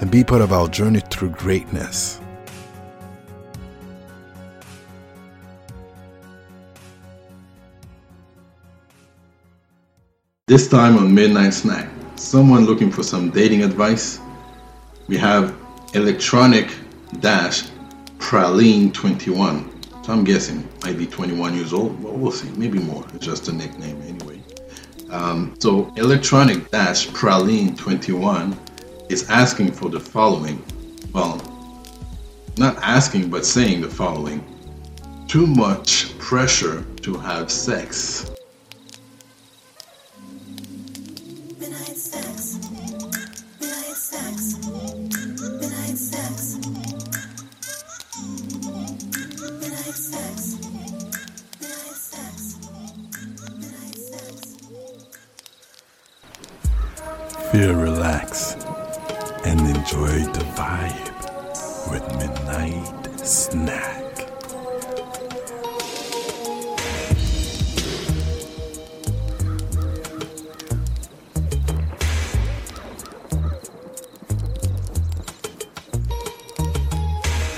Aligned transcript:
and 0.00 0.10
be 0.10 0.22
part 0.22 0.42
of 0.42 0.52
our 0.52 0.68
journey 0.68 1.00
through 1.00 1.30
greatness. 1.30 2.20
This 10.48 10.68
time 10.68 10.96
on 10.96 11.12
Midnight 11.12 11.54
Snack, 11.54 11.88
someone 12.14 12.66
looking 12.66 12.90
for 12.90 13.02
some 13.02 13.30
dating 13.30 13.64
advice. 13.64 14.20
We 15.08 15.16
have 15.16 15.56
electronic 15.94 16.72
dash 17.20 17.64
praline 18.18 18.92
21. 18.92 19.72
So 20.04 20.12
I'm 20.12 20.22
guessing 20.22 20.68
might 20.84 20.98
be 20.98 21.06
21 21.06 21.54
years 21.56 21.72
old, 21.72 22.00
but 22.00 22.12
we'll 22.12 22.30
see. 22.30 22.48
Maybe 22.50 22.78
more. 22.78 23.04
It's 23.14 23.26
just 23.26 23.48
a 23.48 23.52
nickname 23.52 24.00
anyway. 24.02 24.40
Um, 25.10 25.56
so 25.58 25.92
electronic 25.96 26.70
dash 26.70 27.08
praline 27.08 27.76
21 27.76 28.56
is 29.08 29.28
asking 29.30 29.72
for 29.72 29.88
the 29.88 30.00
following. 30.00 30.62
Well, 31.12 31.40
not 32.58 32.76
asking, 32.82 33.30
but 33.30 33.44
saying 33.44 33.82
the 33.82 33.88
following. 33.88 34.44
Too 35.28 35.46
much 35.46 36.16
pressure 36.18 36.84
to 37.02 37.14
have 37.14 37.50
sex. 37.50 38.30
Midnight 41.58 41.96
sex. 41.96 42.58
Midnight 43.60 43.96
sex. 43.96 44.56
Midnight 45.60 45.98
sex. 45.98 46.56
Midnight 49.60 49.96
sex. 49.96 50.56
Midnight 51.60 51.96
sex. 51.96 52.56
Midnight 53.60 53.96
sex. 53.96 54.56
Feel 57.52 57.74
relaxed 57.74 58.45
enjoy 59.86 60.18
the 60.32 60.44
vibe 60.56 61.90
with 61.92 62.02
Midnight 62.18 63.20
Snack. 63.24 64.02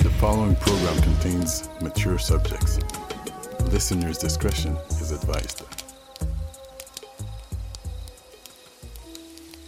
The 0.03 0.09
following 0.19 0.55
program 0.57 1.01
contains 1.01 1.67
mature 1.81 2.19
subjects. 2.19 2.77
Listener's 3.71 4.19
discretion 4.19 4.77
is 4.91 5.11
advised. 5.11 5.63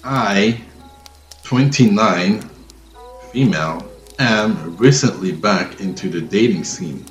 I 0.03 0.61
29, 1.51 2.49
female, 3.33 3.85
am 4.19 4.77
recently 4.77 5.33
back 5.33 5.81
into 5.81 6.07
the 6.07 6.21
dating 6.21 6.63
scene. 6.63 7.03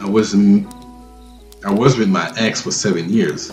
I 0.00 0.08
was 0.08 0.34
I 0.34 1.70
was 1.70 1.96
with 1.96 2.08
my 2.08 2.28
ex 2.36 2.62
for 2.62 2.72
seven 2.72 3.08
years, 3.08 3.52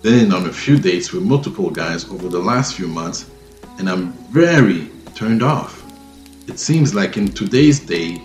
then 0.00 0.32
on 0.32 0.46
a 0.46 0.50
few 0.50 0.78
dates 0.78 1.12
with 1.12 1.24
multiple 1.24 1.68
guys 1.68 2.08
over 2.08 2.26
the 2.26 2.38
last 2.38 2.74
few 2.74 2.88
months, 2.88 3.30
and 3.78 3.90
I'm 3.90 4.12
very 4.32 4.90
turned 5.14 5.42
off. 5.42 5.84
It 6.46 6.58
seems 6.58 6.94
like 6.94 7.18
in 7.18 7.28
today's 7.28 7.80
day, 7.80 8.22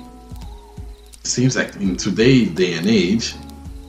seems 1.24 1.58
like 1.58 1.76
in 1.76 1.98
today's 1.98 2.52
day 2.52 2.76
and 2.76 2.88
age, 2.88 3.36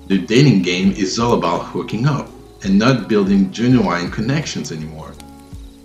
the 0.08 0.18
dating 0.18 0.62
game 0.62 0.90
is 0.90 1.20
all 1.20 1.34
about 1.34 1.66
hooking 1.66 2.08
up 2.08 2.28
and 2.64 2.76
not 2.76 3.08
building 3.08 3.52
genuine 3.52 4.10
connections 4.10 4.72
anymore. 4.72 5.14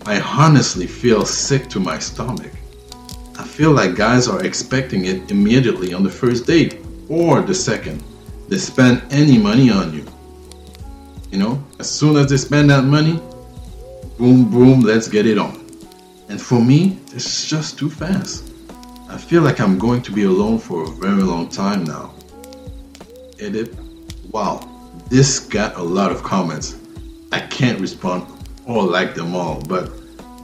I 0.06 0.22
honestly 0.22 0.88
feel 0.88 1.26
sick 1.26 1.70
to 1.70 1.80
my 1.80 2.00
stomach. 2.00 2.52
I 3.38 3.44
feel 3.44 3.72
like 3.72 3.96
guys 3.96 4.28
are 4.28 4.44
expecting 4.44 5.06
it 5.06 5.32
immediately 5.32 5.94
on 5.94 6.04
the 6.04 6.10
first 6.10 6.46
date 6.48 6.80
or 7.10 7.42
the 7.42 7.54
second. 7.54 8.04
They 8.48 8.58
spend 8.58 9.02
any 9.12 9.38
money 9.38 9.70
on 9.70 9.94
you. 9.94 10.06
You 11.32 11.38
know, 11.38 11.64
as 11.80 11.90
soon 11.90 12.18
as 12.18 12.30
they 12.30 12.38
spend 12.38 12.70
that 12.70 12.84
money, 12.84 13.22
boom, 14.18 14.50
boom, 14.50 14.82
let's 14.82 15.08
get 15.08 15.26
it 15.26 15.38
on. 15.38 15.66
And 16.30 16.42
for 16.42 16.62
me, 16.62 17.00
it's 17.14 17.48
just 17.48 17.78
too 17.78 17.90
fast. 17.90 18.52
I 19.10 19.18
feel 19.18 19.42
like 19.42 19.60
I'm 19.60 19.78
going 19.78 20.02
to 20.04 20.12
be 20.12 20.24
alone 20.24 20.60
for 20.60 20.84
a 20.84 20.88
very 20.88 21.24
long 21.24 21.50
time 21.50 21.84
now. 21.84 22.14
Edit. 23.40 23.76
Wow, 24.32 24.68
this 25.10 25.40
got 25.40 25.76
a 25.76 25.82
lot 25.82 26.12
of 26.12 26.24
comments. 26.24 26.76
I 27.32 27.40
can't 27.40 27.80
respond 27.80 28.28
or 28.70 28.84
like 28.84 29.16
them 29.16 29.36
all, 29.36 29.62
but 29.62 29.92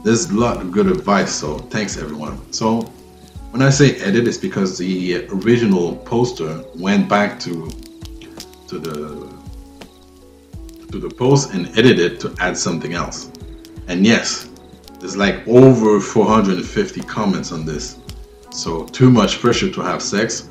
there's 0.04 0.32
a 0.32 0.34
lot 0.34 0.58
of 0.58 0.72
good 0.72 0.88
advice, 0.88 1.34
so 1.34 1.60
thanks 1.60 1.98
everyone. 1.98 2.52
So 2.52 2.82
when 3.52 3.62
I 3.62 3.70
say 3.70 3.96
edit, 3.98 4.28
it's 4.28 4.38
because 4.38 4.78
the 4.78 5.28
original 5.28 5.96
poster 5.98 6.64
went 6.76 7.08
back 7.08 7.40
to 7.42 7.70
to 8.68 8.80
the 8.80 9.34
to 10.92 11.00
the 11.00 11.10
post 11.10 11.54
and 11.54 11.68
edited 11.78 12.20
to 12.22 12.36
add 12.40 12.58
something 12.58 12.94
else. 12.94 13.32
And 13.88 14.06
yes, 14.06 14.50
there's 15.00 15.16
like 15.16 15.48
over 15.48 16.00
450 16.00 17.02
comments 17.02 17.52
on 17.52 17.66
this. 17.66 18.00
So 18.50 18.86
too 18.86 19.12
much 19.12 19.40
pressure 19.40 19.70
to 19.72 19.82
have 19.82 20.02
sex, 20.02 20.50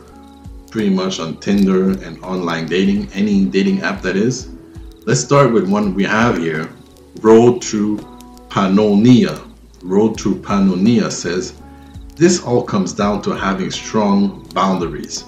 pretty 0.70 0.90
much 0.90 1.18
on 1.18 1.38
Tinder 1.38 1.90
and 2.04 2.22
online 2.22 2.66
dating, 2.66 3.08
any 3.12 3.44
dating 3.46 3.80
app 3.82 4.00
that 4.02 4.16
is. 4.16 4.50
Let's 5.06 5.20
start 5.20 5.52
with 5.52 5.68
one 5.68 5.94
we 5.94 6.04
have 6.04 6.38
here, 6.38 6.68
Road 7.20 7.62
to 7.62 7.96
Pannonia. 8.48 9.40
Road 9.82 10.18
to 10.18 10.34
Pannonia 10.36 11.10
says, 11.10 11.54
this 12.16 12.42
all 12.42 12.62
comes 12.62 12.92
down 12.92 13.22
to 13.22 13.30
having 13.32 13.70
strong 13.70 14.46
boundaries. 14.54 15.24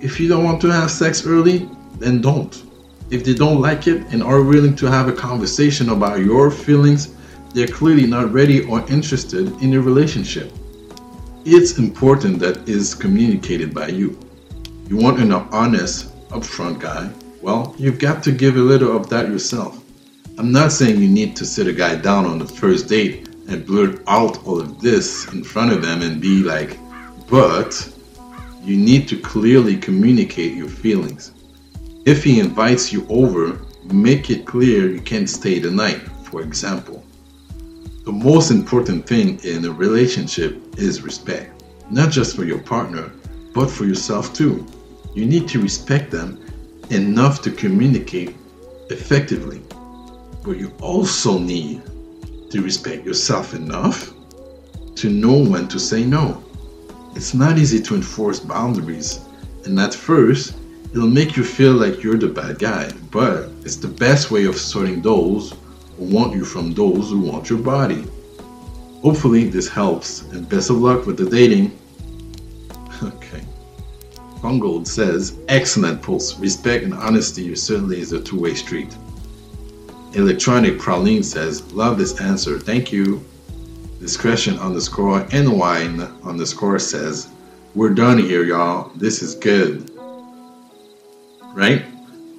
If 0.00 0.20
you 0.20 0.28
don't 0.28 0.44
want 0.44 0.60
to 0.60 0.72
have 0.72 0.90
sex 0.90 1.26
early, 1.26 1.68
then 1.98 2.20
don't. 2.20 2.62
If 3.10 3.24
they 3.24 3.34
don't 3.34 3.60
like 3.60 3.86
it 3.86 4.02
and 4.12 4.22
are 4.22 4.42
willing 4.42 4.76
to 4.76 4.86
have 4.86 5.08
a 5.08 5.12
conversation 5.12 5.88
about 5.88 6.20
your 6.20 6.50
feelings, 6.50 7.14
they're 7.54 7.66
clearly 7.66 8.06
not 8.06 8.32
ready 8.32 8.64
or 8.64 8.86
interested 8.88 9.48
in 9.62 9.74
a 9.74 9.80
relationship. 9.80 10.52
It's 11.44 11.78
important 11.78 12.38
that 12.40 12.68
is 12.68 12.94
communicated 12.94 13.74
by 13.74 13.88
you. 13.88 14.18
You 14.88 14.96
want 14.96 15.18
an 15.18 15.32
honest, 15.32 16.14
upfront 16.28 16.80
guy? 16.80 17.10
Well, 17.42 17.74
you've 17.78 17.98
got 17.98 18.22
to 18.24 18.32
give 18.32 18.56
a 18.56 18.60
little 18.60 18.96
of 18.96 19.08
that 19.08 19.28
yourself. 19.28 19.82
I'm 20.38 20.52
not 20.52 20.70
saying 20.70 21.02
you 21.02 21.08
need 21.08 21.34
to 21.34 21.44
sit 21.44 21.66
a 21.66 21.72
guy 21.72 21.96
down 21.96 22.24
on 22.24 22.38
the 22.38 22.46
first 22.46 22.86
date 22.86 23.26
and 23.48 23.66
blurt 23.66 24.04
out 24.06 24.46
all 24.46 24.60
of 24.60 24.80
this 24.80 25.26
in 25.32 25.42
front 25.42 25.72
of 25.72 25.82
them 25.82 26.00
and 26.00 26.20
be 26.20 26.44
like, 26.44 26.78
but 27.28 27.92
you 28.62 28.76
need 28.76 29.08
to 29.08 29.18
clearly 29.18 29.76
communicate 29.76 30.54
your 30.54 30.68
feelings. 30.68 31.32
If 32.06 32.22
he 32.22 32.38
invites 32.38 32.92
you 32.92 33.04
over, 33.08 33.60
make 33.92 34.30
it 34.30 34.46
clear 34.46 34.88
you 34.88 35.00
can't 35.00 35.28
stay 35.28 35.58
the 35.58 35.72
night, 35.72 36.02
for 36.22 36.40
example. 36.42 37.02
The 38.04 38.12
most 38.12 38.52
important 38.52 39.08
thing 39.08 39.40
in 39.42 39.64
a 39.64 39.72
relationship 39.72 40.78
is 40.78 41.02
respect, 41.02 41.64
not 41.90 42.12
just 42.12 42.36
for 42.36 42.44
your 42.44 42.60
partner, 42.60 43.10
but 43.54 43.68
for 43.68 43.86
yourself 43.86 44.32
too. 44.34 44.64
You 45.16 45.26
need 45.26 45.48
to 45.48 45.60
respect 45.60 46.12
them 46.12 46.40
enough 46.90 47.42
to 47.42 47.50
communicate 47.50 48.36
effectively, 48.88 49.62
but 50.48 50.58
you 50.58 50.72
also 50.80 51.38
need 51.38 51.82
to 52.48 52.62
respect 52.62 53.04
yourself 53.04 53.52
enough 53.52 54.14
to 54.94 55.10
know 55.10 55.44
when 55.44 55.68
to 55.68 55.78
say 55.78 56.02
no. 56.02 56.42
It's 57.14 57.34
not 57.34 57.58
easy 57.58 57.82
to 57.82 57.94
enforce 57.94 58.40
boundaries, 58.40 59.20
and 59.66 59.78
at 59.78 59.92
first, 59.92 60.54
it'll 60.94 61.06
make 61.06 61.36
you 61.36 61.44
feel 61.44 61.74
like 61.74 62.02
you're 62.02 62.16
the 62.16 62.28
bad 62.28 62.58
guy, 62.58 62.90
but 63.10 63.50
it's 63.62 63.76
the 63.76 63.88
best 63.88 64.30
way 64.30 64.46
of 64.46 64.56
sorting 64.56 65.02
those 65.02 65.52
who 65.98 66.04
want 66.04 66.34
you 66.34 66.46
from 66.46 66.72
those 66.72 67.10
who 67.10 67.20
want 67.20 67.50
your 67.50 67.58
body. 67.58 68.02
Hopefully, 69.02 69.50
this 69.50 69.68
helps, 69.68 70.22
and 70.32 70.48
best 70.48 70.70
of 70.70 70.78
luck 70.78 71.04
with 71.04 71.18
the 71.18 71.28
dating. 71.28 71.78
Okay. 73.02 73.44
Fungold 74.40 74.86
says, 74.86 75.36
excellent 75.48 76.00
post. 76.00 76.40
Respect 76.40 76.84
and 76.84 76.94
honesty 76.94 77.54
certainly 77.54 78.00
is 78.00 78.12
a 78.12 78.20
two 78.20 78.40
way 78.40 78.54
street. 78.54 78.96
Electronic 80.18 80.78
Praline 80.78 81.24
says, 81.24 81.72
love 81.72 81.96
this 81.96 82.20
answer. 82.20 82.58
Thank 82.58 82.90
you. 82.90 83.24
Discretion 84.00 84.58
underscore 84.58 85.24
wine 85.32 86.00
underscore 86.24 86.80
says, 86.80 87.28
We're 87.76 87.94
done 87.94 88.18
here, 88.18 88.42
y'all. 88.42 88.90
This 88.96 89.22
is 89.22 89.36
good. 89.36 89.88
Right? 91.54 91.84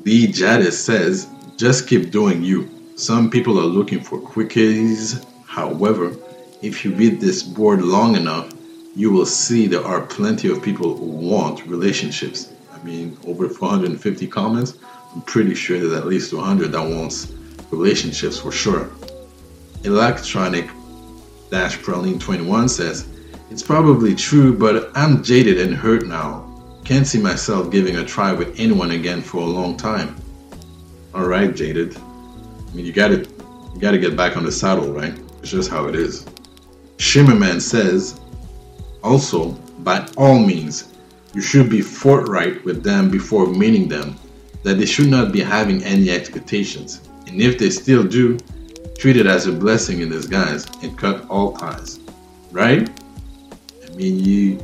The 0.03 0.27
Jadis 0.27 0.77
says, 0.77 1.29
Just 1.55 1.87
keep 1.87 2.11
doing 2.11 2.43
you. 2.43 2.69
Some 2.97 3.29
people 3.29 3.57
are 3.57 3.63
looking 3.77 4.01
for 4.01 4.19
quickies. 4.19 5.25
However, 5.45 6.17
if 6.61 6.83
you 6.83 6.93
read 6.93 7.21
this 7.21 7.43
board 7.43 7.81
long 7.81 8.17
enough, 8.17 8.51
you 8.93 9.09
will 9.09 9.25
see 9.25 9.67
there 9.67 9.85
are 9.85 10.01
plenty 10.01 10.51
of 10.51 10.61
people 10.61 10.97
who 10.97 11.05
want 11.05 11.65
relationships. 11.65 12.51
I 12.73 12.83
mean, 12.83 13.17
over 13.25 13.47
450 13.47 14.27
comments. 14.27 14.77
I'm 15.15 15.21
pretty 15.21 15.55
sure 15.55 15.79
there's 15.79 15.93
at 15.93 16.07
least 16.07 16.31
200 16.31 16.73
that 16.73 16.81
wants 16.81 17.38
relationships 17.71 18.39
for 18.39 18.51
sure. 18.51 18.89
Electronic 19.83 20.69
Dash 21.49 21.77
Praline 21.77 22.19
21 22.19 22.69
says, 22.69 23.07
It's 23.49 23.63
probably 23.63 24.15
true, 24.15 24.57
but 24.57 24.91
I'm 24.95 25.23
jaded 25.23 25.59
and 25.59 25.75
hurt 25.75 26.05
now. 26.05 26.45
Can't 26.83 27.07
see 27.07 27.19
myself 27.19 27.71
giving 27.71 27.97
a 27.97 28.05
try 28.05 28.33
with 28.33 28.59
anyone 28.59 28.91
again 28.91 29.21
for 29.21 29.41
a 29.41 29.45
long 29.45 29.77
time. 29.77 30.15
Alright, 31.13 31.55
jaded. 31.55 31.97
I 31.97 32.75
mean 32.75 32.85
you 32.85 32.93
gotta 32.93 33.27
you 33.73 33.79
gotta 33.79 33.97
get 33.97 34.17
back 34.17 34.37
on 34.37 34.43
the 34.43 34.51
saddle, 34.51 34.91
right? 34.91 35.17
It's 35.41 35.51
just 35.51 35.69
how 35.69 35.87
it 35.87 35.95
is. 35.95 36.25
Shimmerman 36.97 37.61
says, 37.61 38.19
also, 39.03 39.51
by 39.79 40.05
all 40.17 40.39
means, 40.39 40.93
you 41.33 41.41
should 41.41 41.69
be 41.69 41.81
forthright 41.81 42.63
with 42.65 42.83
them 42.83 43.09
before 43.09 43.45
meeting 43.47 43.87
them, 43.87 44.15
that 44.63 44.77
they 44.77 44.85
should 44.85 45.07
not 45.07 45.31
be 45.31 45.39
having 45.39 45.83
any 45.83 46.09
expectations. 46.09 47.08
And 47.29 47.41
if 47.41 47.59
they 47.59 47.69
still 47.69 48.03
do, 48.03 48.37
treat 48.97 49.15
it 49.15 49.25
as 49.25 49.47
a 49.47 49.51
blessing 49.51 50.01
in 50.01 50.09
disguise 50.09 50.65
and 50.81 50.97
cut 50.97 51.27
all 51.29 51.55
ties. 51.55 51.99
Right? 52.51 52.89
I 53.85 53.95
mean, 53.95 54.19
you, 54.19 54.59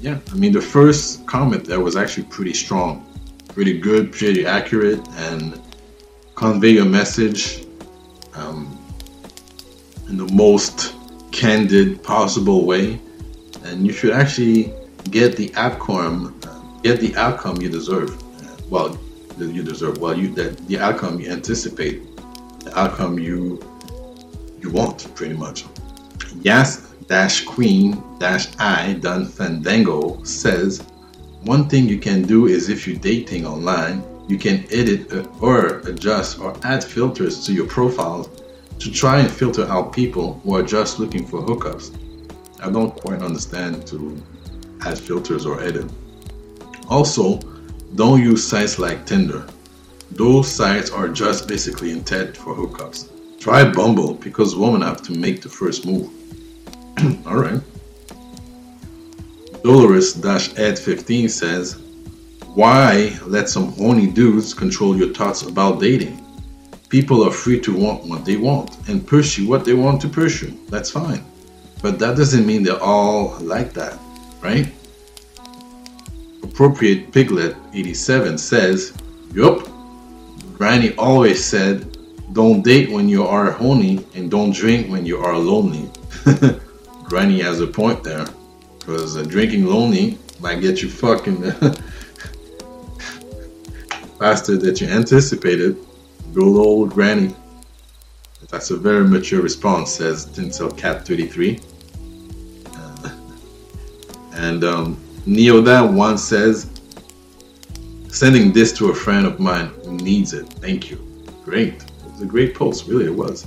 yeah, 0.00 0.18
I 0.30 0.34
mean, 0.34 0.52
the 0.52 0.60
first 0.60 1.26
comment 1.26 1.64
there 1.64 1.80
was 1.80 1.94
actually 1.94 2.24
pretty 2.24 2.54
strong, 2.54 3.06
pretty 3.48 3.78
good, 3.78 4.12
pretty 4.12 4.46
accurate, 4.46 5.06
and 5.16 5.60
convey 6.34 6.70
your 6.70 6.86
message 6.86 7.64
um, 8.34 8.78
in 10.08 10.16
the 10.16 10.26
most 10.32 10.94
candid 11.30 12.02
possible 12.02 12.64
way. 12.64 12.98
And 13.64 13.86
you 13.86 13.92
should 13.92 14.12
actually 14.12 14.72
get 15.10 15.36
the 15.36 15.54
outcome, 15.54 16.40
get 16.82 17.00
the 17.00 17.14
outcome 17.16 17.60
you 17.60 17.68
deserve. 17.68 18.20
Well, 18.70 18.98
that 19.38 19.52
you 19.52 19.62
deserve. 19.62 19.98
Well, 19.98 20.16
you 20.16 20.28
that 20.34 20.56
the 20.68 20.78
outcome 20.78 21.20
you 21.20 21.30
anticipate 21.30 22.02
the 22.60 22.78
outcome 22.78 23.18
you 23.18 23.60
you 24.60 24.70
want 24.70 25.12
pretty 25.14 25.34
much. 25.34 25.64
Yes 26.40 26.88
dash 27.08 27.44
queen 27.44 28.02
dash 28.18 28.48
I 28.58 28.94
done 28.94 29.26
Fandango 29.26 30.22
says 30.22 30.82
one 31.44 31.68
thing 31.68 31.88
you 31.88 31.98
can 31.98 32.22
do 32.22 32.46
is 32.46 32.68
if 32.68 32.86
you're 32.86 32.98
dating 32.98 33.44
online, 33.46 34.04
you 34.28 34.38
can 34.38 34.64
edit 34.70 35.12
or 35.40 35.78
adjust 35.80 36.38
or 36.38 36.54
add 36.62 36.84
filters 36.84 37.44
to 37.46 37.52
your 37.52 37.66
profile 37.66 38.30
to 38.78 38.90
try 38.90 39.18
and 39.18 39.30
filter 39.30 39.64
out 39.66 39.92
people 39.92 40.40
who 40.44 40.54
are 40.54 40.62
just 40.62 41.00
looking 41.00 41.26
for 41.26 41.42
hookups. 41.42 41.98
I 42.62 42.70
don't 42.70 42.94
quite 42.94 43.22
understand 43.22 43.86
to 43.88 44.16
add 44.82 44.98
filters 44.98 45.44
or 45.44 45.60
edit. 45.60 45.90
Also, 46.88 47.40
don't 47.94 48.22
use 48.22 48.46
sites 48.46 48.78
like 48.78 49.04
Tinder. 49.04 49.46
Those 50.12 50.50
sites 50.50 50.90
are 50.90 51.08
just 51.08 51.46
basically 51.46 51.90
intended 51.90 52.36
for 52.36 52.54
hookups. 52.54 53.08
Try 53.38 53.70
Bumble 53.70 54.14
because 54.14 54.56
women 54.56 54.82
have 54.82 55.02
to 55.02 55.12
make 55.12 55.42
the 55.42 55.48
first 55.48 55.84
move. 55.84 56.10
Alright. 57.26 57.60
Dolores-Ed15 59.62 61.30
says, 61.30 61.78
Why 62.54 63.18
let 63.26 63.48
some 63.48 63.72
horny 63.72 64.06
dudes 64.06 64.54
control 64.54 64.96
your 64.96 65.12
thoughts 65.12 65.42
about 65.42 65.80
dating? 65.80 66.18
People 66.88 67.24
are 67.26 67.30
free 67.30 67.60
to 67.60 67.74
want 67.74 68.04
what 68.04 68.24
they 68.24 68.36
want 68.36 68.76
and 68.88 69.06
pursue 69.06 69.48
what 69.48 69.64
they 69.64 69.74
want 69.74 70.00
to 70.02 70.08
pursue. 70.08 70.58
That's 70.68 70.90
fine. 70.90 71.24
But 71.80 71.98
that 71.98 72.16
doesn't 72.16 72.46
mean 72.46 72.62
they're 72.62 72.82
all 72.82 73.38
like 73.40 73.72
that, 73.74 73.98
right? 74.40 74.72
Appropriate 76.52 77.10
Piglet 77.12 77.56
87 77.72 78.36
says, 78.36 78.92
Yup, 79.32 79.66
Granny 80.52 80.94
always 80.96 81.42
said, 81.42 81.96
don't 82.34 82.62
date 82.62 82.90
when 82.90 83.08
you 83.08 83.24
are 83.24 83.50
horny 83.50 84.04
and 84.14 84.30
don't 84.30 84.54
drink 84.54 84.90
when 84.90 85.06
you 85.06 85.18
are 85.18 85.36
lonely. 85.36 85.90
Granny 87.04 87.40
has 87.40 87.60
a 87.60 87.66
point 87.66 88.04
there. 88.04 88.26
Because 88.78 89.16
uh, 89.16 89.22
drinking 89.22 89.64
lonely 89.64 90.18
might 90.40 90.60
get 90.60 90.82
you 90.82 90.90
fucking 90.90 91.52
faster 94.18 94.56
than 94.58 94.76
you 94.76 94.88
anticipated. 94.88 95.78
Good 96.34 96.44
old 96.44 96.90
Granny. 96.90 97.34
That's 98.50 98.70
a 98.70 98.76
very 98.76 99.08
mature 99.08 99.40
response, 99.40 99.90
says 99.90 100.26
Tinsel 100.26 100.70
Cat 100.70 101.06
33. 101.06 101.60
Uh, 102.74 103.10
and 104.34 104.64
um, 104.64 105.02
Neodan 105.26 105.94
one 105.94 106.18
says, 106.18 106.68
Sending 108.08 108.52
this 108.52 108.72
to 108.74 108.90
a 108.90 108.94
friend 108.94 109.26
of 109.26 109.40
mine 109.40 109.68
who 109.84 109.92
needs 109.92 110.34
it. 110.34 110.46
Thank 110.60 110.90
you. 110.90 110.98
Great. 111.44 111.74
It 111.74 112.12
was 112.12 112.22
a 112.22 112.26
great 112.26 112.54
post, 112.54 112.86
really, 112.86 113.06
it 113.06 113.14
was. 113.14 113.46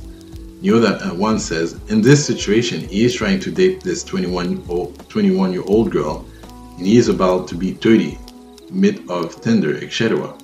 That 0.62 1.02
uh, 1.04 1.14
one 1.14 1.38
says, 1.38 1.80
in 1.90 2.02
this 2.02 2.26
situation, 2.26 2.80
he 2.80 3.06
is 3.06 3.14
trying 3.14 3.40
to 3.42 3.52
date 3.52 3.82
this 3.82 4.04
21 4.04 4.66
old, 4.68 5.08
21 5.10 5.54
year 5.54 5.62
old 5.68 5.92
girl, 5.92 6.26
and 6.78 6.88
he 6.88 6.98
is 6.98 7.08
about 7.08 7.48
to 7.50 7.56
be 7.56 7.74
30, 7.74 8.18
mid 8.72 9.08
of 9.08 9.40
Tinder, 9.42 9.78
etc. 9.78 10.36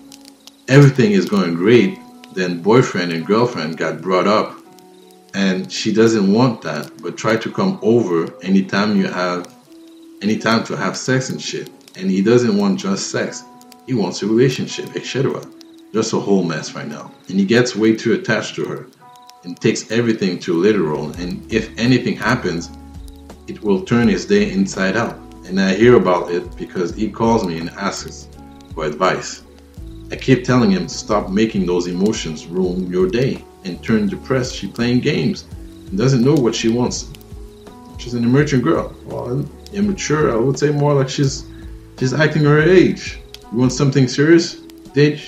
Everything 0.68 1.14
is 1.14 1.28
going 1.28 1.56
great, 1.56 1.98
then 2.36 2.62
boyfriend 2.62 3.12
and 3.12 3.26
girlfriend 3.26 3.78
got 3.78 4.02
brought 4.02 4.28
up, 4.28 4.56
and 5.34 5.72
she 5.72 5.92
doesn't 5.92 6.32
want 6.32 6.62
that, 6.62 6.92
but 7.02 7.18
try 7.18 7.36
to 7.36 7.52
come 7.52 7.80
over 7.82 8.32
anytime 8.44 8.96
you 8.96 9.08
have, 9.08 9.52
anytime 10.22 10.64
to 10.66 10.78
have 10.78 10.96
sex 10.96 11.30
and 11.30 11.42
shit, 11.42 11.70
and 11.98 12.10
he 12.10 12.22
doesn't 12.22 12.58
want 12.58 12.80
just 12.80 13.12
sex. 13.12 13.44
He 13.88 13.94
wants 13.94 14.22
a 14.22 14.28
relationship, 14.28 14.96
etc. 14.96 15.42
Just 15.94 16.14
a 16.14 16.20
whole 16.20 16.44
mess 16.44 16.74
right 16.74 16.88
now. 16.88 17.12
And 17.28 17.40
he 17.40 17.46
gets 17.46 17.76
way 17.76 17.96
too 17.96 18.14
attached 18.14 18.56
to 18.56 18.66
her 18.66 18.88
and 19.44 19.60
takes 19.60 19.92
everything 19.92 20.40
too 20.40 20.54
literal. 20.54 21.12
And 21.14 21.52
if 21.52 21.78
anything 21.78 22.16
happens, 22.16 22.70
it 23.48 23.62
will 23.62 23.82
turn 23.82 24.08
his 24.08 24.26
day 24.26 24.52
inside 24.52 24.96
out. 24.96 25.18
And 25.46 25.60
I 25.60 25.74
hear 25.74 25.96
about 25.96 26.32
it 26.32 26.56
because 26.56 26.94
he 26.94 27.10
calls 27.10 27.46
me 27.46 27.60
and 27.60 27.70
asks 27.72 28.28
for 28.74 28.86
advice. 28.86 29.44
I 30.12 30.16
keep 30.16 30.44
telling 30.44 30.72
him 30.72 30.88
to 30.88 30.94
stop 30.94 31.30
making 31.30 31.66
those 31.66 31.88
emotions 31.88 32.46
ruin 32.46 32.90
your 32.90 33.08
day 33.08 33.44
and 33.64 33.84
turn 33.84 34.08
depressed. 34.08 34.56
She 34.56 34.68
playing 34.68 35.00
games 35.00 35.46
and 35.88 35.98
doesn't 35.98 36.24
know 36.24 36.36
what 36.36 36.56
she 36.56 36.70
wants. 36.70 37.10
She's 37.98 38.14
an 38.14 38.24
immature 38.24 38.60
girl. 38.60 38.96
Well, 39.06 39.46
immature, 39.74 40.32
I 40.32 40.36
would 40.36 40.58
say 40.58 40.70
more 40.72 40.94
like 40.94 41.10
she's 41.10 41.46
she's 42.00 42.14
acting 42.14 42.44
her 42.44 42.62
age. 42.62 43.20
You 43.52 43.58
want 43.58 43.74
something 43.74 44.08
serious? 44.08 44.56
Date, 44.94 45.22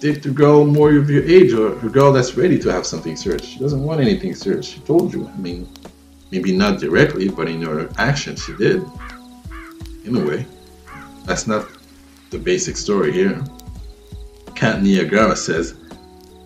date 0.00 0.22
the 0.22 0.30
girl 0.30 0.64
more 0.64 0.94
of 0.96 1.08
your 1.10 1.24
age 1.24 1.52
or 1.52 1.78
a 1.84 1.90
girl 1.90 2.12
that's 2.12 2.36
ready 2.36 2.58
to 2.58 2.72
have 2.72 2.86
something 2.86 3.16
serious. 3.16 3.44
She 3.44 3.58
doesn't 3.58 3.82
want 3.82 4.00
anything 4.00 4.34
serious. 4.34 4.66
She 4.66 4.80
told 4.80 5.12
you. 5.12 5.28
I 5.28 5.36
mean, 5.38 5.68
maybe 6.30 6.56
not 6.56 6.80
directly, 6.80 7.28
but 7.28 7.48
in 7.48 7.62
her 7.62 7.88
actions, 7.98 8.44
she 8.44 8.54
did. 8.54 8.82
In 10.04 10.16
a 10.16 10.24
way, 10.24 10.46
that's 11.24 11.46
not 11.46 11.68
the 12.30 12.38
basic 12.38 12.76
story 12.76 13.12
here. 13.12 13.42
Cat 14.54 14.82
Niagara 14.82 15.36
says, 15.36 15.74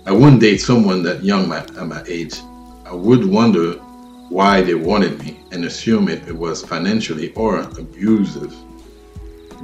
I 0.06 0.12
wouldn't 0.12 0.40
date 0.40 0.58
someone 0.58 1.02
that 1.02 1.24
young 1.24 1.52
at 1.52 1.74
my 1.86 2.02
age. 2.06 2.34
I 2.84 2.94
would 2.94 3.24
wonder 3.24 3.80
why 4.28 4.60
they 4.60 4.74
wanted 4.74 5.18
me 5.22 5.40
and 5.52 5.64
assume 5.64 6.08
it, 6.08 6.26
it 6.26 6.36
was 6.36 6.64
financially 6.64 7.32
or 7.34 7.60
abusive 7.60 8.54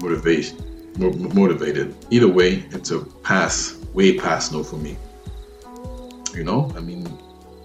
motivation 0.01 0.59
motivated. 0.99 1.95
Either 2.11 2.29
way, 2.29 2.65
it's 2.71 2.91
a 2.91 3.01
pass, 3.01 3.79
way 3.95 4.19
past 4.19 4.53
no 4.53 4.63
for 4.63 4.77
me. 4.77 4.97
You 6.35 6.45
know, 6.45 6.73
I 6.77 6.81
mean, 6.81 7.07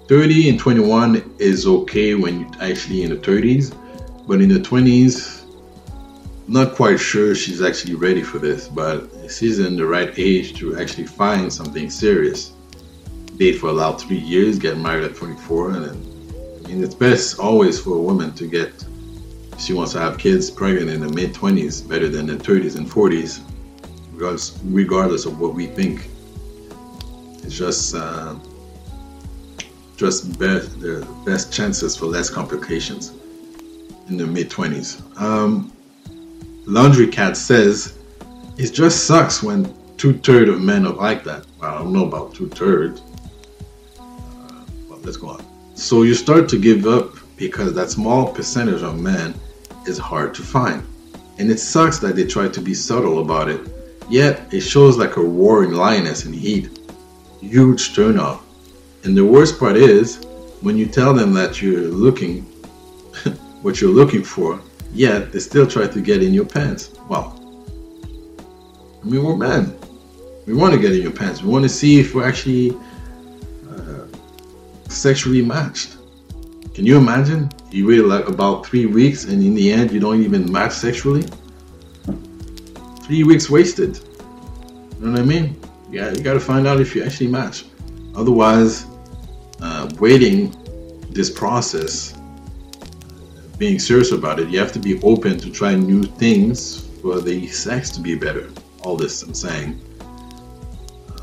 30 0.08 0.50
and 0.50 0.60
21 0.60 1.36
is 1.40 1.66
okay 1.68 2.16
when 2.16 2.42
you're 2.42 2.50
actually 2.62 3.04
in 3.04 3.10
the 3.10 3.18
30s, 3.18 3.76
but 4.28 4.42
in 4.42 4.50
the 4.50 4.60
20s, 4.60 5.46
not 6.48 6.76
quite 6.76 6.98
sure 6.98 7.36
she's 7.36 7.62
actually 7.62 7.96
ready 7.96 8.24
for 8.24 8.40
this, 8.40 8.68
but 8.70 9.10
she's 9.30 9.60
in 9.60 9.76
the 9.76 9.86
right 9.86 10.14
age 10.18 10.58
to 10.60 10.78
actually 10.78 11.06
find 11.06 11.52
something 11.52 11.90
serious. 11.90 12.54
Date 13.36 13.60
for 13.60 13.70
about 13.70 14.02
three 14.02 14.18
years, 14.18 14.58
get 14.58 14.78
married 14.78 15.04
at 15.04 15.16
24, 15.16 15.72
and 15.72 15.86
then, 15.86 16.17
It's 16.70 16.94
best 16.94 17.40
always 17.40 17.80
for 17.80 17.96
a 17.96 18.02
woman 18.02 18.34
to 18.34 18.48
get 18.48 18.86
she 19.58 19.74
wants 19.74 19.94
to 19.94 20.00
have 20.00 20.18
kids 20.18 20.52
pregnant 20.52 20.90
in 20.90 21.02
the 21.02 21.12
mid 21.14 21.34
20s 21.34 21.88
better 21.88 22.08
than 22.08 22.28
the 22.28 22.36
30s 22.36 22.78
and 22.78 22.88
40s 22.88 23.42
regardless, 24.14 24.60
regardless 24.64 25.26
of 25.26 25.40
what 25.40 25.56
we 25.56 25.66
think 25.66 26.10
it's 27.44 27.58
just 27.58 27.96
uh, 27.96 28.36
just 29.96 30.38
best 30.38 30.80
the 30.80 31.08
best 31.26 31.52
chances 31.52 31.96
for 31.98 32.06
less 32.06 32.30
complications 32.30 33.14
in 34.10 34.18
the 34.18 34.26
mid 34.26 34.50
20s. 34.50 35.02
Um, 35.20 35.72
Laundry 36.66 37.08
Cat 37.08 37.38
says 37.38 37.98
it 38.58 38.72
just 38.72 39.06
sucks 39.06 39.42
when 39.42 39.74
two 39.98 40.14
thirds 40.20 40.50
of 40.52 40.62
men 40.62 40.86
are 40.86 40.94
like 40.94 41.24
that. 41.24 41.46
Well, 41.60 41.74
I 41.74 41.78
don't 41.80 41.94
know 41.94 42.06
about 42.06 42.36
two 42.36 42.50
thirds. 42.50 43.02
Uh, 44.00 44.64
but 44.90 45.04
let's 45.04 45.18
go 45.18 45.30
on. 45.30 45.57
So 45.78 46.02
you 46.02 46.16
start 46.16 46.50
to 46.50 46.60
give 46.60 46.88
up 46.88 47.14
because 47.38 47.76
that 47.76 47.92
small 47.92 48.34
percentage 48.34 48.82
of 48.82 49.00
men 49.00 49.36
is 49.86 50.00
hard 50.00 50.34
to 50.34 50.42
find. 50.42 50.84
And 51.38 51.52
it 51.52 51.60
sucks 51.60 52.00
that 52.00 52.16
they 52.16 52.26
try 52.26 52.48
to 52.48 52.60
be 52.60 52.74
subtle 52.74 53.20
about 53.20 53.48
it. 53.48 53.62
Yet 54.10 54.52
it 54.52 54.62
shows 54.62 54.98
like 54.98 55.18
a 55.18 55.22
roaring 55.22 55.74
lioness 55.74 56.26
in 56.26 56.34
heat. 56.34 56.80
Huge 57.42 57.96
turnoff. 57.96 58.40
And 59.04 59.16
the 59.16 59.24
worst 59.24 59.60
part 59.60 59.78
is 59.78 60.26
when 60.62 60.78
you 60.78 60.88
tell 60.88 61.14
them 61.14 61.32
that 61.34 61.62
you're 61.62 61.82
looking 61.82 62.42
what 63.62 63.80
you're 63.80 63.92
looking 63.92 64.24
for, 64.24 64.60
yet 64.94 65.32
they 65.32 65.40
still 65.40 65.68
try 65.68 65.86
to 65.86 66.02
get 66.02 66.24
in 66.24 66.34
your 66.34 66.46
pants. 66.46 66.90
Well, 67.08 67.38
I 69.04 69.06
mean, 69.06 69.24
we're 69.24 69.38
men. 69.38 69.78
We 70.48 70.56
want 70.56 70.74
to 70.74 70.80
get 70.80 70.94
in 70.94 71.04
your 71.04 71.12
pants. 71.12 71.44
We 71.44 71.50
want 71.50 71.64
to 71.66 71.70
see 71.70 72.00
if 72.00 72.16
we're 72.16 72.28
actually 72.28 72.76
sexually 74.90 75.42
matched. 75.42 75.98
Can 76.74 76.86
you 76.86 76.98
imagine? 76.98 77.50
You 77.72 77.88
wait 77.88 78.02
like 78.02 78.28
about 78.28 78.66
three 78.66 78.86
weeks, 78.86 79.26
and 79.26 79.44
in 79.44 79.56
the 79.56 79.72
end, 79.72 79.92
you 79.92 80.00
don't 80.00 80.22
even 80.22 80.52
match 80.52 80.74
sexually. 80.74 81.26
Three 83.04 83.24
weeks 83.24 83.50
wasted. 83.50 84.00
You 85.00 85.06
know 85.06 85.12
what 85.12 85.22
I 85.22 85.24
mean? 85.24 85.60
Yeah, 85.92 86.12
you 86.12 86.22
got 86.22 86.34
to 86.34 86.40
find 86.40 86.68
out 86.68 86.80
if 86.80 86.96
you 86.96 87.04
actually 87.04 87.28
match. 87.28 87.66
Otherwise, 88.16 88.86
uh, 89.62 89.90
waiting 90.00 90.56
this 91.12 91.30
process, 91.32 92.14
being 93.58 93.80
serious 93.80 94.12
about 94.12 94.40
it, 94.40 94.50
you 94.50 94.60
have 94.60 94.72
to 94.74 94.80
be 94.80 95.02
open 95.02 95.40
to 95.40 95.50
try 95.50 95.74
new 95.76 96.04
things 96.04 96.88
for 97.02 97.20
the 97.22 97.48
sex 97.48 97.90
to 97.92 98.02
be 98.02 98.16
better. 98.16 98.50
All 98.84 98.96
this 98.96 99.24
I'm 99.24 99.34
saying. 99.34 99.82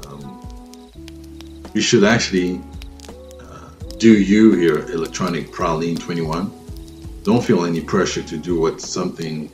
Um, 0.06 0.40
you 1.74 1.80
should 1.80 2.04
actually 2.04 2.60
do 3.98 4.18
you 4.18 4.52
here, 4.52 4.78
Electronic 4.90 5.52
Praline 5.52 5.98
21. 5.98 6.50
Don't 7.22 7.44
feel 7.44 7.64
any 7.64 7.80
pressure 7.80 8.22
to 8.22 8.36
do 8.36 8.60
what 8.60 8.80
something, 8.80 9.50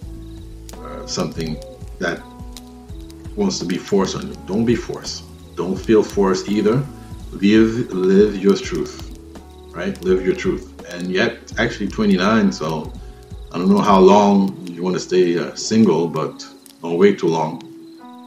uh, 0.75 1.07
something 1.07 1.59
that 1.99 2.23
wants 3.37 3.59
to 3.59 3.65
be 3.65 3.77
forced 3.77 4.17
on 4.17 4.29
you. 4.29 4.35
Don't 4.47 4.65
be 4.65 4.75
forced. 4.75 5.25
Don't 5.57 5.77
feel 5.77 6.03
forced 6.03 6.49
either. 6.49 6.85
Live, 7.33 7.93
live 7.93 8.37
your 8.37 8.57
truth, 8.57 9.19
right? 9.73 10.01
Live 10.03 10.25
your 10.25 10.35
truth. 10.35 10.67
And 10.91 11.13
yet, 11.13 11.53
actually 11.59 11.89
29, 11.89 12.51
so 12.51 12.93
I 13.53 13.59
don't 13.59 13.69
know 13.69 13.81
how 13.81 14.01
long 14.01 14.67
you 14.67 14.83
want 14.83 14.95
to 14.95 15.01
stay 15.01 15.39
uh, 15.39 15.55
single, 15.55 16.09
but 16.09 16.47
don't 16.83 16.99
wait 16.99 17.19
too 17.19 17.29
long. 17.29 17.63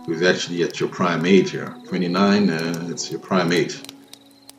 Because 0.05 0.22
actually 0.22 0.63
at 0.63 0.79
your 0.79 0.89
prime 0.89 1.25
age 1.25 1.51
here, 1.51 1.75
29, 1.88 2.50
uh, 2.50 2.88
it's 2.89 3.10
your 3.10 3.20
prime 3.20 3.51
age 3.51 3.82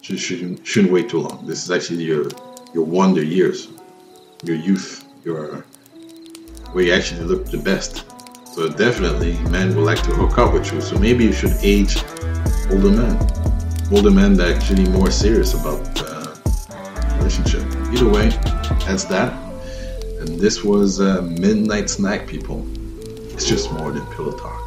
you 0.09 0.19
shouldn't, 0.19 0.67
shouldn't 0.67 0.93
wait 0.93 1.09
too 1.09 1.21
long. 1.21 1.47
This 1.47 1.65
is 1.65 1.71
actually 1.71 2.05
your 2.05 2.29
your 2.75 2.85
wonder 2.85 3.23
years, 3.23 3.69
your 4.43 4.57
youth, 4.57 5.05
your 5.25 5.65
where 6.73 6.85
you 6.85 6.93
actually 6.93 7.25
look 7.25 7.47
the 7.47 7.59
best. 7.59 8.05
So 8.55 8.69
definitely, 8.69 9.39
men 9.51 9.75
would 9.75 9.85
like 9.85 10.03
to 10.03 10.11
hook 10.11 10.39
up 10.39 10.53
with 10.53 10.73
you. 10.73 10.81
So 10.81 10.99
maybe 10.99 11.25
you 11.25 11.33
should 11.33 11.55
age 11.63 11.97
older 12.71 12.91
men, 12.91 13.17
older 13.93 14.11
men 14.11 14.35
that 14.35 14.49
are 14.49 14.55
actually 14.55 14.89
more 14.91 15.11
serious 15.11 15.55
about 15.55 15.81
uh, 16.03 16.35
relationship. 17.19 17.63
Either 17.93 18.09
way, 18.09 18.29
that's 18.87 19.05
that. 19.05 19.33
And 20.21 20.39
this 20.39 20.65
was 20.65 21.01
uh, 21.01 21.23
midnight 21.23 21.89
snack, 21.89 22.27
people. 22.27 22.67
It's 23.33 23.47
just 23.47 23.73
more 23.73 23.91
than 23.91 24.05
pillow 24.15 24.37
talk. 24.39 24.64